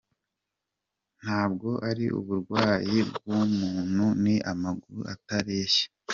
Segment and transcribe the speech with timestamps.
[1.21, 5.85] Ntabwo ari uburwayi bw’umuntu ni amaguru atareshya.